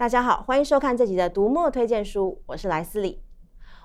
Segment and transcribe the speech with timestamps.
[0.00, 3.20] 大家好，欢迎收看这集的读墨推荐书，我是莱斯里。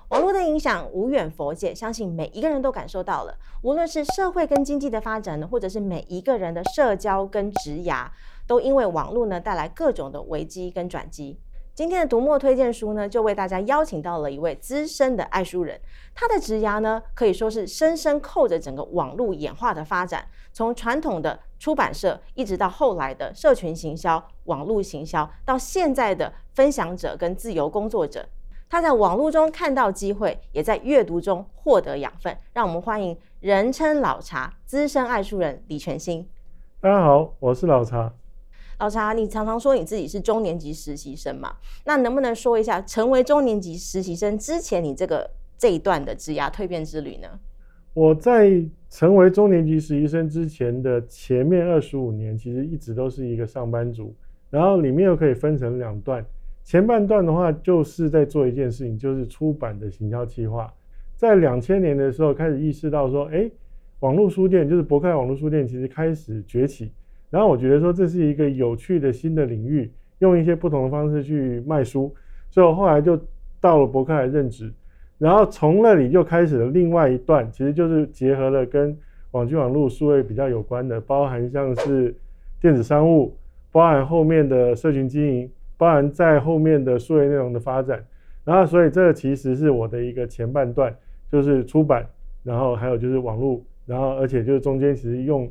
[0.08, 3.36] 网络的影响无远佛界，相信每一个人都感受到了。
[3.62, 8.06] 无论是社会跟经济的发展呢，或者是每一个人的社交跟职涯，
[8.46, 11.38] 都因为网络呢带来各种的危机跟转机。
[11.74, 15.78] 今天的读墨推荐书呢，就为大家邀请到了一位资深的爱书人，
[16.14, 28.28] 他的职涯呢可以说是深深扣着整个网络演化的发展，从传统的出版社，一直到后来的社群行销、网络行销，到现在的分享者跟自由工作者。
[28.68, 32.36] 他在网络中看到机会，也在阅读中获得养分。
[32.52, 36.28] 让我们欢迎人称老茶、资深爱书人李全兴。
[36.80, 38.12] 大家好，我是老茶。
[38.78, 41.54] 老茶，你常常说你自己是中年级实习生嘛？
[41.84, 47.28] 那能不能说一下，成为中年级实习生之前，你这个这一段的职涯蜕变之旅呢？
[47.96, 54.14] 我在成为中年级实习生之前的前面二十五年，其实一直都是一个上班族。
[54.50, 56.22] 然后里面又可以分成两段，
[56.62, 60.70] 前半段的话就是在做一件事情，就是出版的行销计划。
[61.16, 63.50] 在两千年的时候开始意识到说，哎，
[64.00, 66.92] 网络书店就是博客网络书店，其实开始崛起。
[67.30, 72.14] 然后我觉得说，这是一个有趣的新的领域，用一些不同的方式去卖书，
[72.50, 73.18] 所以我后来就
[73.58, 74.70] 到了博客来任职，
[75.18, 78.96] 然后从那里就开始了另外一段，其实就是结合了跟
[79.30, 82.14] 网际网络数位比较有关的，包含像是
[82.60, 83.36] 电子商务，
[83.72, 88.04] 包含后面的社群经营，包含在后面的数位内容的发展，
[88.44, 90.94] 然后所以这个其实是我的一个前半段，
[91.30, 92.06] 就是出版，
[92.42, 95.50] 然后还有就是网络，然后而且就是中间其实用。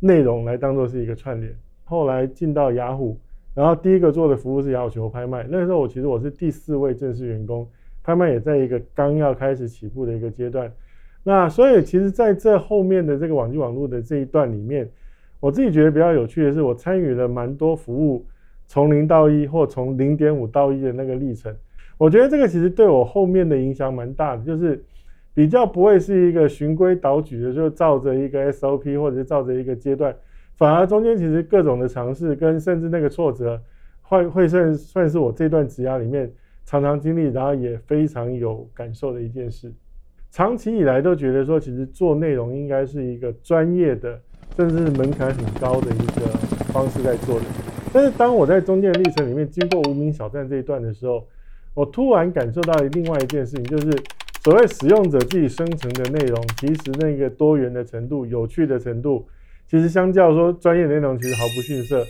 [0.00, 1.50] 内容来当做是一个串联，
[1.84, 3.18] 后来进到雅虎，
[3.54, 5.46] 然后第一个做的服务是雅虎球拍卖。
[5.48, 7.66] 那时候我其实我是第四位正式员工，
[8.04, 10.70] 拍卖也在一个刚要开始起步的一个阶段。
[11.24, 14.88] 那所以其实在这后面的这个网际网络的这一段里面，
[15.40, 18.24] 我自己觉得比较有趣的是，我参与了蛮多服务
[18.66, 21.52] 从零到一或从零点五到一的那个历程。
[21.98, 24.84] 我觉得这个其实对我后面的影响蛮大的，就是。
[25.36, 30.14] 比较不会是一个循规蹈矩的，就照着一个 SOP 或者是照着一个阶段，
[30.56, 33.60] 反而中间其实各种的尝试跟甚至那个挫折，
[34.02, 36.30] 会会算算是我这段职涯里面
[36.64, 39.72] 常常经历，然后也非常有感受的一件事。
[40.30, 44.20] 长期以来都觉得说，其实做内容应该是一个专业的，
[44.56, 46.26] 甚至是门槛很高的一个
[46.72, 47.46] 方式在做的。
[47.92, 51.26] 但是当我在中间的历程里面经过无名小站这一段的时候，
[51.74, 53.90] 我突然感受到另外一件事情，就是。
[54.44, 59.26] 所谓使用者自己生成的内容，其实那个多元的程度、有趣的程度，
[59.66, 62.04] 其实相较说专业内容，其实毫不逊色。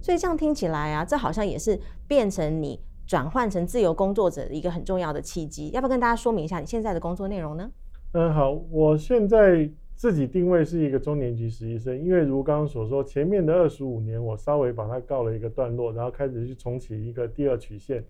[0.00, 5.70] 所以这样听起来啊，这好像也是变成你转换成自由工作者的一个很重要的契机。
[5.70, 7.68] 要不要跟大家说明一下你现在的工作内容呢？
[8.12, 18.04] 嗯，好，我现在自己定位是一个中年级实习生，因为如刚刚所说，前面的二十五年我稍微把它告了一个段落，然后开始去重启一个第二曲线。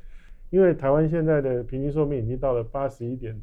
[0.50, 3.38] 因为台湾现在的平均寿命已经到了八十一点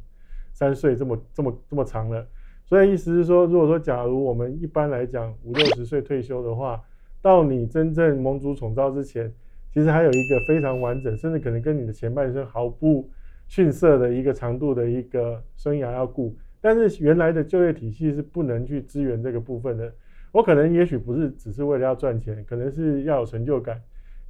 [0.52, 2.26] 三岁，这么这么这么长了，
[2.64, 6.82] 所以意思是说，如果说假如我们一般来讲五六十岁退休的话，
[7.22, 9.32] 到你真正蒙主宠召之前，
[9.76, 13.06] 其实还有一个非常完整，甚至可能跟你的前半生毫不
[13.46, 16.34] 逊色的一个长度的一个生涯要顾。
[16.62, 19.92] 但是原来的就业体系是不能去支援这个部分的。
[20.32, 23.78] 我可能也许不是只是为了要赚钱，可能是要有成就感，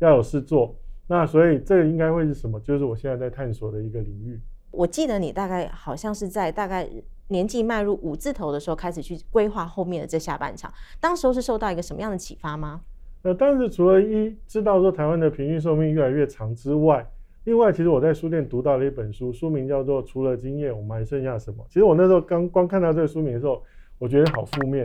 [0.01, 0.75] 要有事做。
[1.07, 2.59] 那所以这个应该会是什么？
[2.59, 4.41] 就是我现在在探索的一个领域。
[4.73, 6.91] 我记得你大概好像是在大概
[7.29, 10.75] 年纪迈入五字头的时候开始去规划后面的这下半场。
[10.99, 12.81] 当时候是受到一个什么样的启发吗？
[13.23, 17.07] 那当时除了一知道说台湾的平均寿命越来越长之外，
[17.45, 21.65] 另外其实我在书店读到了一本书，书名叫做《除了经验，我们还剩下什么》。
[21.69, 23.63] 其实我那时候刚光看到这个书名的时候，
[23.99, 24.85] 我觉得好负面，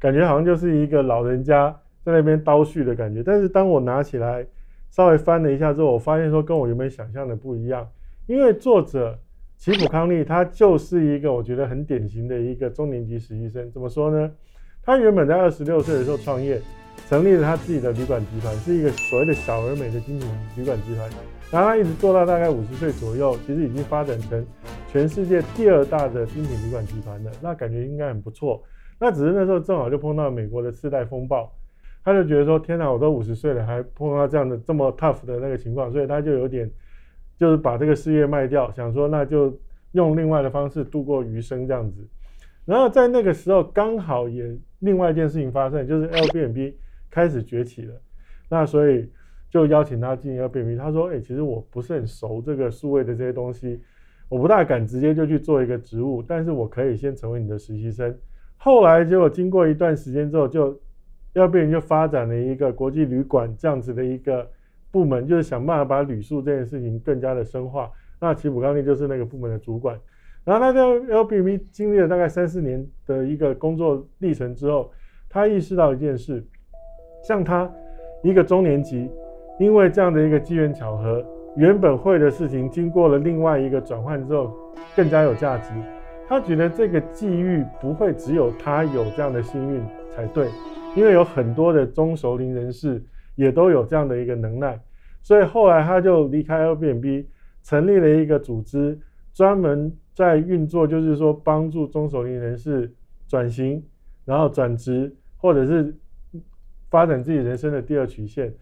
[0.00, 1.74] 感觉好像就是一个老人家
[2.04, 3.22] 在那边叨絮的感觉。
[3.22, 4.46] 但是当我拿起来。
[4.90, 7.86] 稍微翻了一下之后，我发现说跟我原本想象的不一样，
[8.26, 9.16] 因为作者
[9.58, 13.70] 奇普康利他就是一个我觉得很典型的一个中年级实习生。
[13.70, 14.32] 怎么说呢？
[14.82, 16.58] 他原本在二十六岁的时候创业，
[17.08, 21.08] 成立了他自己的旅馆集团，是一个所谓的小而美的精品旅馆集团。
[21.50, 24.46] 然后他一直做到大概五十岁左右，其实已经发展成
[24.92, 27.30] 全世界第二大的精品旅馆集团了。
[27.40, 28.62] 那感觉应该很不错。
[29.00, 31.50] 那只是那时候正好就碰到美国的次贷风暴。
[32.04, 36.70] 他就觉得说：“天哪，我都五十岁了，还碰到这样的这么 tough 的那个情况，所以他就有点，
[37.38, 39.58] 就是把这个事业卖掉，想说那就
[39.92, 42.06] 用另外的方式度过余生这样子。
[42.64, 46.74] 然后在那个时候，刚好也另外一件事情发生，就是 Airbnb
[47.10, 47.94] 开始崛起了。
[48.48, 49.10] 那所以
[49.50, 50.76] 就邀请他进 Airbnb。
[50.76, 53.80] 他说：‘哎，其实我不是很熟这个数位的这些东西，
[54.28, 58.16] 我不大敢直接就去做一个职务，但是我可以先成为你的实习生。’
[58.56, 60.78] 后来结果经过一段时间之后，就
[61.34, 64.50] Airbnb 就发展了一个国际旅馆这样子的一个
[64.90, 67.90] 部门就是想办法把旅宿这件事情更加的深化。
[68.20, 69.98] 那齐普刚尼就是那个部门的主管。
[70.44, 74.90] 然后他在 Airbnb 经历了大概三四年的一个工作历程之后，
[75.28, 76.44] 他意识到一件事，
[77.28, 77.70] 像他
[78.22, 79.06] 一个中年级，
[79.60, 81.22] 因为这样的一个机缘巧合，
[81.56, 84.50] 原本会的事情经过了另外一个转换之后，
[84.96, 85.70] 更加有价值。
[86.26, 90.48] 他觉得这个际遇不会只有他有这样的幸运才对，
[90.96, 93.04] 因为有很多的中熟龄人士
[93.34, 94.80] 也都有这样的一个能耐，
[95.22, 97.26] 所以后来他就离开 Airbnb，
[97.62, 98.98] 成立了一个组织，
[99.34, 102.90] 专门在运作，就是说帮助中熟龄人士
[103.28, 103.84] 转型，
[104.24, 105.94] 然后转职，或者是
[106.90, 108.52] 发展自己人生的第二曲线。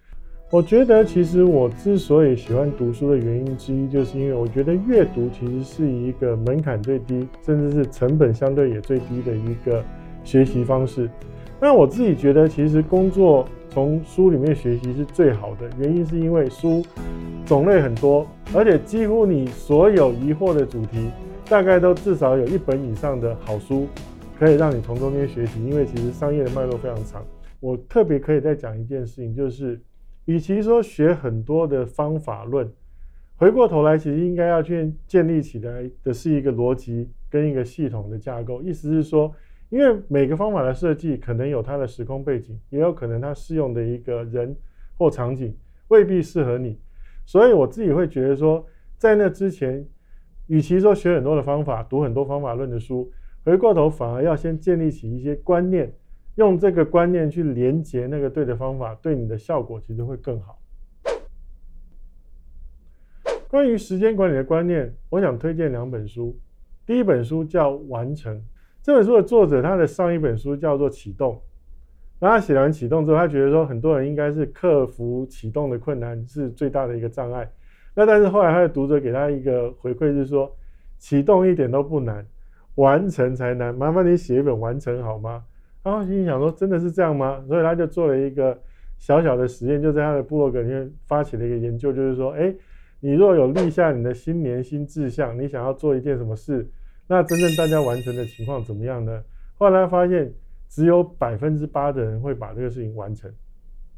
[0.50, 9.82] 我觉得，其实我之所以喜欢读书的原因之一，就是因为我觉得阅读其实是一个门槛最低，甚至是成本相对也最低的一个
[10.23, 11.11] 学习方式。
[11.61, 16.81] 那我自己觉得，其实工作从书里面学习是最好的，原因是因为书
[17.44, 18.25] 种类很多，
[18.55, 21.11] 而且几乎你所有疑惑的主题，
[21.49, 23.88] 大概都至少有一本以上的好书
[24.38, 25.64] 可以让你从中间学习。
[25.64, 27.20] 因为其实商业的脉络非常长。
[27.61, 29.81] 我特别可以再讲一件事情，就是。
[30.26, 32.69] 与其说学很多的方法论，
[33.37, 38.61] 回过头来，其实应该要去建立起来的是一个逻辑跟一个系统的架构。
[38.61, 39.32] 意思是说，
[39.70, 44.52] 因为每个方法的设计可能有它的时空背景，也有可能它适用的一个人
[44.99, 45.56] 或场景
[45.87, 46.76] 未必适合你。
[47.25, 48.67] 所以我自己会觉得说，
[48.99, 49.87] 在那之前，
[50.49, 53.09] 与其说学很多的方法，读很多方法论的书，
[53.44, 55.94] 回过头反而要先建立起一些观念。
[56.37, 60.59] 用这个观念去连接那个对的方法，对你的效果其实会更好。
[63.49, 66.38] 关于时间管理的观念，我想推荐两本书。
[66.85, 68.37] 第一本书叫《完成》，
[68.83, 71.35] 这本书的作者他的上一本书叫做《启动》。
[72.19, 77.50] 然后他写完《启动》之后，他觉得说很多人应该是克服启动的困难是最大的一个障碍。
[77.94, 80.55] 那但是后来他的读者给他一个回馈是说，
[80.99, 82.27] 启动一点都不难，
[82.75, 83.75] 完成才难。
[83.75, 85.44] 麻烦你写一本《完成》好吗？
[85.87, 87.41] 然后心想说，真的是这样吗？
[87.47, 88.61] 所以他就做了一个
[88.99, 92.53] 小小的实验，就在他的部落格里面发起了一个研究，就是说，哎，
[92.99, 96.69] 你若有立下你的新年新志向，你想要做一件什么事，
[97.06, 99.23] 那真正大家完成的情况怎么样呢？
[99.59, 100.35] 后来发现，
[100.69, 103.33] 只有百分之八的人会把这个事情完成，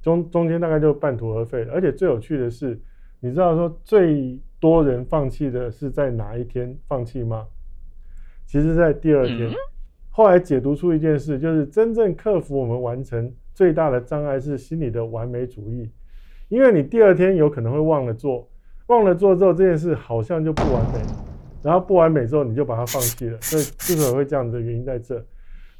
[0.03, 1.67] 中中间大概就半途而废。
[1.73, 2.79] 而且最有趣的是，
[3.21, 7.47] 你知道说最多人放弃的是在哪一天放弃吗？
[8.45, 9.51] 其实，在第二天。
[10.19, 15.89] 后来解读出一件事，就是真正克服我们完成最大的障碍是心理的完美主义，
[16.49, 18.51] 因为你第二天有可能会忘了做，
[18.89, 20.99] 忘了做之后这件事好像就不完美，
[21.63, 25.25] 然后不完美之后你就把它放弃了，所以之所以会这样子的原因在这。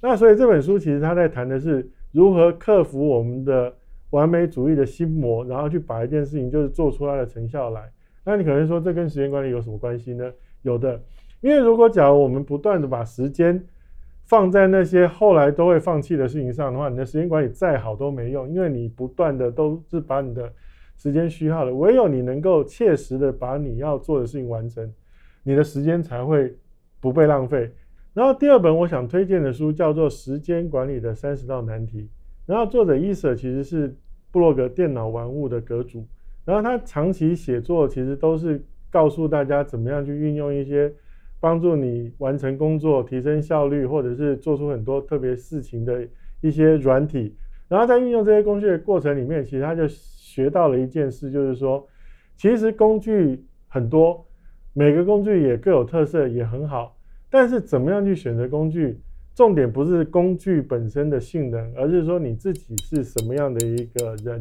[0.01, 3.75] 那所以这本书其实他在谈的是如何克服我们的
[4.11, 7.91] 完美主义的心魔，然后去把一件事情就是做出它的成效来。
[8.25, 10.31] 那你可能说这跟时间管理有什么关系呢？
[10.63, 11.03] 有的，
[11.41, 13.61] 因为如果假如我们不断的把时间
[14.29, 20.53] 放在那些后来都会放弃的事情上的话，你的时间管理再好都没用，因为你不断的都是把你的
[20.99, 21.73] 时间虚耗了。
[21.73, 24.93] 唯有你能够切实的把你要做的事情完成，
[25.45, 26.55] 你的时间才会
[27.01, 27.73] 不被浪费。
[28.13, 32.03] 然后第二本我想推荐的书叫做《时间管理的三十道难题》，
[32.45, 33.97] 然后作者伊瑟其实是
[34.31, 36.07] 布洛格电脑玩物的阁主，
[36.45, 40.93] 然后他长期写作其实都是告诉大家怎么样去运用一些。
[41.41, 46.07] 帮助你完成工作、提升效率，或者是做出很多特别事情的
[46.41, 47.35] 一些软体。
[47.69, 51.87] 然后在运用这些工具的过程里面，其实他就学到了一件事，就是说，
[52.37, 54.27] 其实工具很多，
[54.73, 56.97] 每个工具也各有特色，也很好。
[57.31, 58.99] 但是怎么样去选择工具，
[59.35, 64.41] 重点不是工具本身的性能，而是说你自己是什么样的一个人，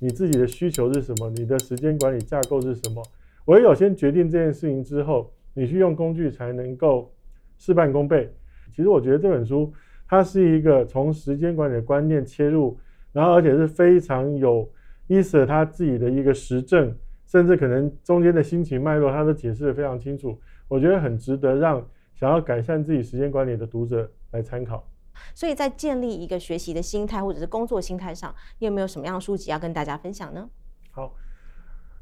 [0.00, 3.02] 你自己的需求是什么，你的时间管理架构是什么。
[3.46, 5.32] 唯有先决定这件事情之后。
[5.56, 7.10] 你去用工具才能够
[7.56, 8.30] 事半功倍。
[8.74, 9.72] 其实我觉得这本书
[10.06, 12.78] 它是一个从时间管理的观念切入，
[13.10, 14.70] 然后而且是非常有
[15.06, 16.94] 意思的，他自己的一个实证，
[17.26, 20.38] 甚至可能中间的心情脉络，他都解释得非常清楚。
[20.68, 21.84] 我觉得很值得让
[22.14, 24.86] 想要改善自己时间管理的读者来参考。
[25.34, 30.50] 所以在建立一个学习的心态或者是工作心态上，你有没有什么样的书籍要跟大家分享呢？
[30.90, 31.14] 好。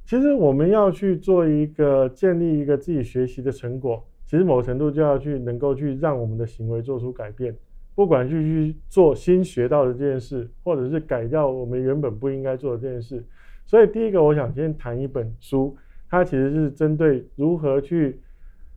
[0.07, 7.57] 其实我们要去做一个建立一个自己学习的成果，其实某程度就要去能够去让我们的行为做出改变，
[7.95, 13.25] 不管去去做新学到的这件事，或者是改掉我们原本不应该做的这件事。
[13.65, 15.75] 所以第一个，我想先谈一本书，
[16.11, 18.21] 它其实是针对如何去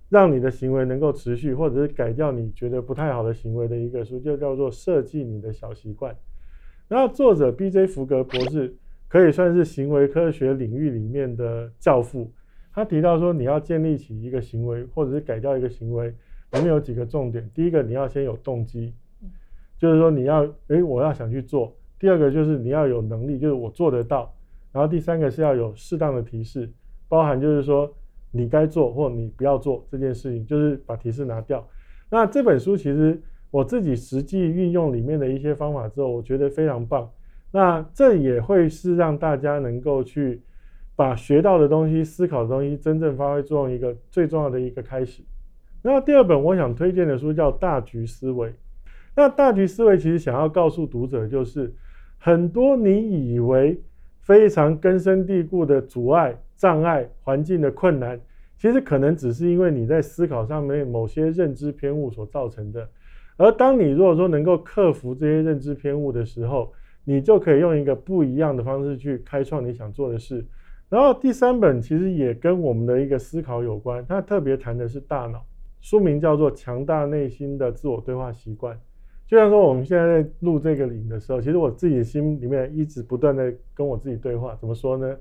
[0.08, 6.14] 让你的行为能够持续，或者是改掉你觉得不太好的行为的一个书，就叫做《设计你的小习惯》。
[6.88, 7.86] 然后作者 B.J.
[7.86, 8.78] 福格博士。
[9.08, 12.32] 可以算是行为科学领域里面的教父。
[12.74, 16.10] 他提到说，你要建立起一个行为，或者是改掉一个行为，
[16.52, 17.50] 里面有几个重点。
[17.54, 18.94] 第一个，你要先有动机，
[19.80, 21.76] 就是说你要，诶，我要想去做。
[22.00, 24.32] 第二个就是你要有能力，就是我做得到。
[24.72, 26.70] 然后第三个是要有适当的提示，
[27.08, 27.92] 包含就是说
[28.32, 31.68] 你该做或你不要做这件事情，就是把提示拿掉。
[32.12, 37.10] 那这本书其实我自己实际运用里面的一些方法之后，我觉得非常棒。
[37.58, 40.40] 那这也会是让大家能够去
[40.96, 45.24] 把学到的东西、思考的东西真正发挥作用一个最重要的一个开始。
[45.82, 48.50] 那第二本我想推荐的书叫《大局思维》。
[49.16, 51.74] 那《大局思维》其实想要告诉读者，就是
[52.20, 53.82] 很多你以为
[54.20, 58.22] 非常根深蒂固的阻碍、障碍、环境的困难，
[58.60, 62.88] 其实可能只是因为你在思考上面某些认知偏误所造成的。
[63.36, 66.72] 而当你如果说能够克服这些认知偏误的时候，
[67.10, 70.46] 你就可以用一个不一样的方式去开创你想做的事。
[70.90, 75.42] 然后第三本其实也跟我们的一个思考有关，它特别谈的是大脑，
[75.80, 78.76] 书名叫做《强大内心的自我对话习惯》。
[79.26, 85.16] 就像说我们现在在录这个影的时候，其实我自己心里面一直不断的跟我自己对话，怎么说呢？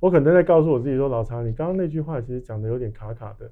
[0.00, 3.50] 我可能在告诉我自己说：“老常，你刚刚那句话其实讲的有点卡卡的。”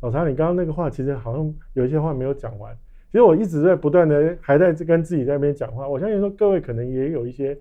[0.00, 2.76] 老常，你刚刚那个话其实好像有一些话没有讲完。
[3.12, 5.86] 其实我一直在不断的还在跟自己在那边讲话。
[5.86, 7.54] 我相信说各位可能也有一些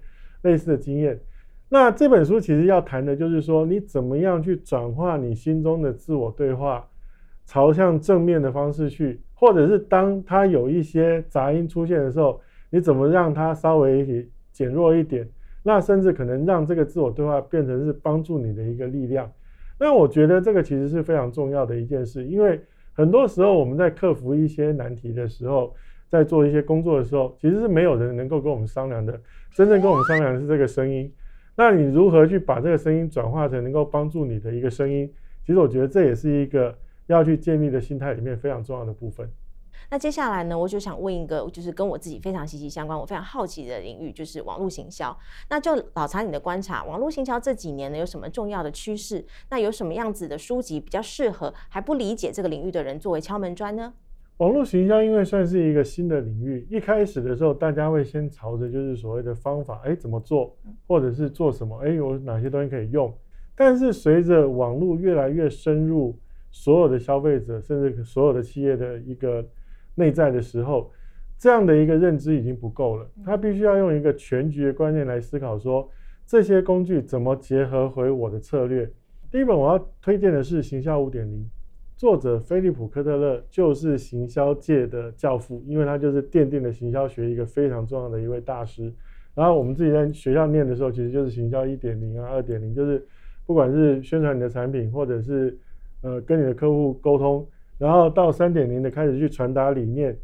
[0.43, 1.19] 类似的经验。
[1.67, 6.87] 那这本书其实要谈的就是说，你怎么样去转化你心中的自我对话，
[7.45, 12.39] 朝向正面的方式去，或者是当它有一些杂音出现的时候，
[12.69, 15.27] 你怎么让它稍微减弱一点？
[15.63, 19.29] 那甚至可能让这个自我对话变成是帮助你的一个力量。
[19.77, 22.57] 那我觉得这个其实是非常重要的一件事，因为。
[22.93, 25.73] 很多时候，我们在克服一些难题的时候，
[26.09, 29.19] 在做一些工作的时候，其实是没有人能够跟我们商量的。
[29.53, 31.11] 真正跟我们商量的是这个声音。
[31.55, 35.11] 那你如何去把这个声音转化成能够帮助你的一个声音？
[35.45, 39.29] 其实我觉得这也是一个要去建立的心态里面非常重要的部分。
[39.89, 45.15] 那接下来呢，我就想问一个，就是跟我自己非常息息相关，我非常好奇的领域，就是网络行销。
[45.49, 49.25] 那就老查你的观察，网络行销这几年呢，有什么重要的趋势？
[49.49, 53.93] 那有什么样子的书籍比较适合还不理解这个领域的人作为敲门砖呢？
[54.37, 60.55] 网络行销因为算是一个新的领域，一开始的时候，大家会先朝着就是所谓的方法，哎，怎么做，
[60.87, 63.13] 或者是做什么，哎，有哪些东西可以用。
[63.55, 66.17] 但是随着网络越来越深入
[66.49, 69.45] 所有的消费者，甚至所有的企业的一个。
[69.95, 70.91] 内在的时候，
[71.37, 73.09] 这样的一个认知已经不够了。
[73.25, 75.89] 他必须要用一个全局的观念来思考，说
[76.25, 78.89] 这些工具怎么结合回我的策略。
[79.31, 81.39] 第一本我要推荐的是《行销五点零》，
[81.97, 88.93] 作者菲利普·科特勒就是行销界的教父，因为他就是奠定了行销学一个非常重要的一位大师。
[89.33, 93.05] 然后我们自己在学校念的时候，其实就是行销一点零啊、二点零，就是
[93.45, 95.57] 不管是宣传你的产品，或者是
[96.01, 97.47] 呃跟你的客户沟通。
[97.81, 100.15] 然后到三点零的开始去传达理念，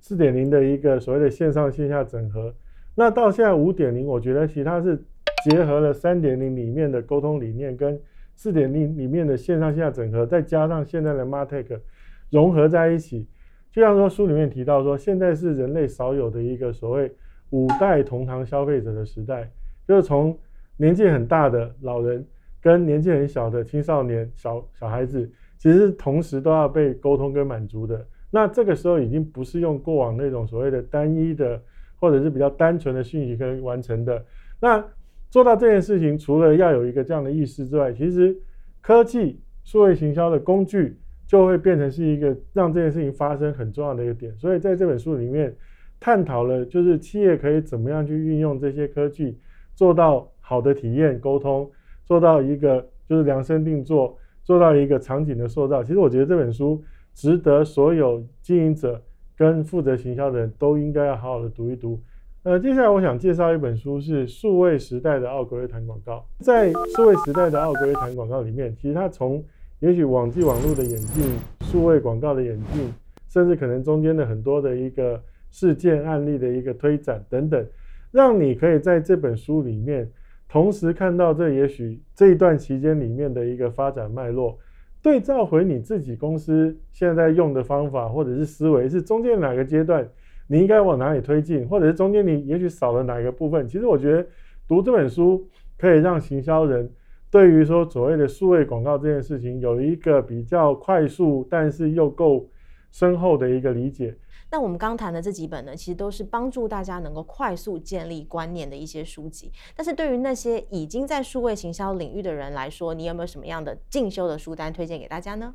[0.00, 2.54] 四点零的一个所谓的线上线下整合，
[2.94, 5.02] 那到现在五点零，我觉得其他是
[5.48, 7.98] 结合了三点零里面的沟通理念跟
[8.34, 11.80] 四点零里面的线上线下整合，再加上现在的 MarTech
[12.28, 13.26] 融合在一起，
[13.72, 17.10] 就像说书里面提到说，现在是人类少有的一个所谓
[17.48, 19.50] 五代同堂消费者的时代，
[19.88, 20.38] 就是从
[20.76, 22.26] 年纪很大的老人
[22.60, 25.32] 跟年纪很小的青少年小小孩子。
[25.58, 31.60] 其实同时都要被沟通跟满足的，那这个时候已经不是用过往那种所谓的单一的
[31.98, 34.22] 或者是比较单纯的讯息可以完成的。
[34.60, 34.84] 那
[35.30, 38.36] 做到这件事情，除了要有一个这样的意识之外，其实
[38.80, 44.36] 科技数位行销的工具就会变成是一个让这件事情发生很重要的一个点。
[44.36, 45.54] 所以在这本书里面
[45.98, 49.38] 探讨了，就是企业可以怎么样去运用这些科技，
[49.74, 51.70] 做到好的体验沟通，
[52.04, 54.16] 做到一个就是量身定做。
[54.46, 56.80] 做到一个场景的塑造，其实我觉得这本书
[57.12, 59.02] 值得所有经营者
[59.36, 62.00] 跟负责行销的人都应该要好好的读一读。
[62.44, 66.24] 呃，接下来我想介绍一本书是《数位时代的奥格威谈广告》。
[66.44, 69.44] 在《数位时代的奥格威谈广告》里面，其实它从
[69.80, 71.24] 也许网际网络的演进、
[71.62, 72.88] 数位广告的演进，
[73.28, 77.66] 甚至可能中间的很多的一个事件案例的一个推展等等，
[78.12, 80.08] 让你可以在这本书里面。
[80.48, 84.58] 同时看到这也许这一段期间里面的一个发展脉络，
[85.02, 90.08] 对照回你自己公司现在用的方法或者是思维，是中间哪个阶段
[90.46, 93.66] 你应该往哪里推进，或者是中间你也许少了哪一个部分。
[93.66, 94.26] 其实我觉得
[94.68, 96.88] 读这本书可以让行销人
[97.30, 102.48] 对于说所谓的数位广告这件事情有一个比较快速，但是又够
[102.90, 104.16] 深厚的一个理解。
[104.50, 109.50] 那我们刚谈的这几本呢，其实都是帮助大家能够快速建立观念的一些书籍。
[109.74, 115.54] 但是对于那些已经在数位行销领域的人来说，你有没有什么样的进修的书单推荐给大家呢？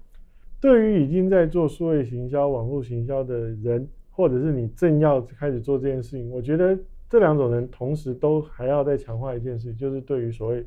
[0.60, 6.78] 对于已经在做数位行销、网络行销的人，或者是你正要开始做这件事情，我觉得
[7.10, 10.64] 这两种人同时都还要再强化一件事，就是对于所谓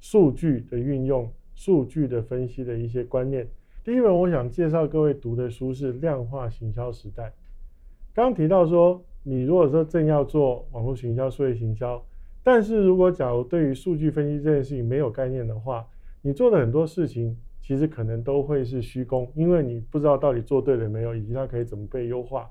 [0.00, 3.48] 数据的运用、数据的分析的一些观念。
[3.88, 7.24] 第一本我想介绍各位读的书是《量化行销时代》。
[8.12, 12.04] 刚提到说，你如果说正要做网络行销、数位行销，
[12.42, 15.88] 但是如果假如对于数据分析这件事情没有概念的话，
[16.20, 22.46] 你做的很多事情其实可能都会是虚功，因为你不知道到底做对了没有，以及它可以怎么被优化。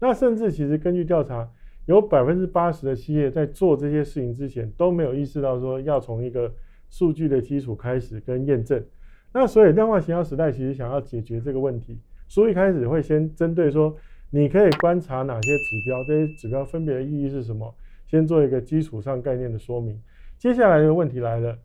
[0.00, 1.48] 那甚至其实根据调查，
[1.86, 6.52] 有百分之八十的企业在做这些事情之前都没有意识到说要从一个
[6.88, 8.84] 数据的基础开始跟验证。
[9.32, 13.96] 那所以量化行销时代其实想要解决这个问题，书一开始会先针对说。
[14.32, 16.04] 你可以观察哪些指标？
[16.04, 17.74] 这些指标分别的意义是什么？
[18.06, 20.00] 先做一个基础上概念的说明。
[20.38, 21.58] 接下来的问题来了：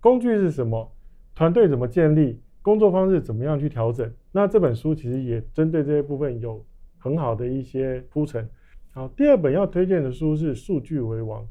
[0.00, 0.90] 工具是什么？
[1.36, 2.42] 团队怎么建立？
[2.60, 4.12] 工作方式怎么样去调整？
[4.32, 6.66] 那这本书其实也针对这些部分有
[6.98, 8.50] 很好的一些铺陈。
[8.92, 11.44] 好，第二本要推荐的书是《数据为王》。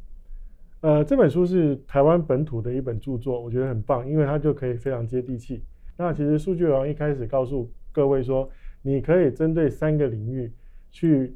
[0.81, 5.61] 呃，这本书是台湾本土的一本著作，我觉得很棒，因为它就可以非常接地气。
[5.97, 8.49] 那其实《数据王》一开始告诉各位说。
[8.83, 10.49] 你可以针对三个领域
[10.91, 11.35] 去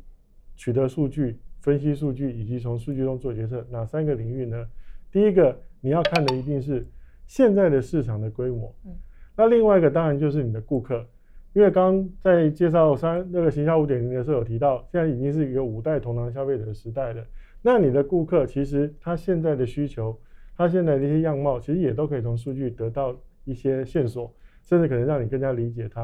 [0.55, 3.65] 取得数据、分析数据，以及从数据中做决策。
[3.69, 4.65] 哪三个领域呢？
[5.11, 6.85] 第一个你要看的一定是
[7.27, 8.73] 现在的市场的规模。
[8.85, 8.91] 嗯
[9.35, 11.05] 那另外一个当然就是你的顾客，
[11.51, 17.21] 因为刚刚在介绍三那个行销五点零的时候有提到，现在已经是一个五代同堂消费者的时代了。
[17.61, 20.19] 那你的顾客其实他现在的需求，
[20.57, 23.15] 他现在的一些样貌，其实也都可以从数据得到
[23.45, 26.03] 一些线索，甚至可能让你更加理解他。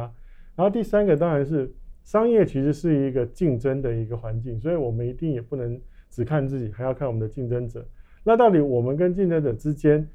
[0.55, 1.71] 然后第三个当然是
[2.03, 7.85] 商业，其实是一个竞争的一个环境，所以我们一定也不能只看自己，还要看我们的竞争者。
[8.23, 10.07] 那到底我们跟竞争者之间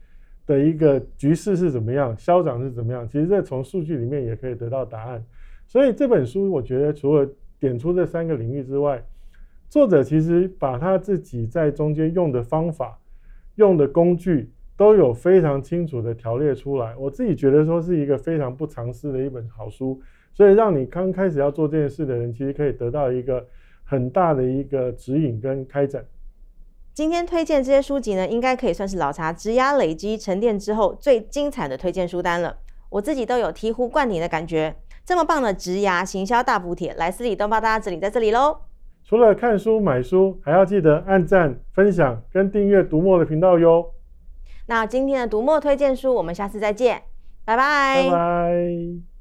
[0.46, 3.06] 的一个局势是怎么样，消长是怎么样？
[3.08, 5.24] 其实这从数据里面也可以得到答案。
[5.66, 7.28] 所以这本书我觉得除了
[7.58, 9.02] 点出这三个领域之外，
[9.72, 12.98] 作者其实把他自己在中间用的方法、
[13.54, 14.52] 用的工具。
[14.74, 20.00] 都有非常清楚的条列出来，我自己觉得说是一个非常不藏私的一本好书，
[20.34, 23.46] 所以让你刚开始要做这件事的人，其实可以得到一个
[23.84, 26.04] 很大的一个指引跟开展。
[26.94, 32.56] 今天推荐这些书籍呢，应该可以算是老查职涯累积沉淀之后最精彩的推荐书单了。
[32.90, 38.56] 我自己都有醍醐灌顶的感觉，这么棒的职涯行销大补帖，莱斯里东帮大家整理在这里喽。
[39.04, 43.92] 除了看书买书，还要记得按赞、分享跟订阅读墨的频道哟。
[44.66, 47.02] 那今天的读墨推荐书，我们下次再见，
[47.44, 48.04] 拜拜。
[48.04, 49.11] 拜拜。